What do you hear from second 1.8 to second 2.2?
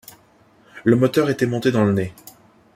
le nez.